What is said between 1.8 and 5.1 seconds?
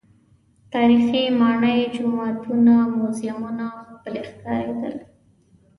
جوماتونه، موزیمونه ښکلي ښکارېدل.